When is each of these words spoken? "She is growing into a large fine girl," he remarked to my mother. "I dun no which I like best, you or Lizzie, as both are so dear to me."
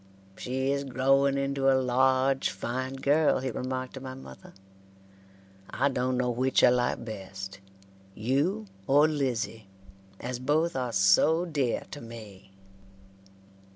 "She 0.35 0.71
is 0.71 0.83
growing 0.83 1.37
into 1.37 1.69
a 1.71 1.77
large 1.79 2.49
fine 2.49 2.95
girl," 2.95 3.37
he 3.37 3.51
remarked 3.51 3.93
to 3.93 3.99
my 3.99 4.15
mother. 4.15 4.55
"I 5.69 5.89
dun 5.89 6.17
no 6.17 6.31
which 6.31 6.63
I 6.63 6.69
like 6.69 7.05
best, 7.05 7.59
you 8.15 8.65
or 8.87 9.07
Lizzie, 9.07 9.67
as 10.19 10.39
both 10.39 10.75
are 10.75 10.91
so 10.91 11.45
dear 11.45 11.83
to 11.91 12.01
me." 12.01 12.49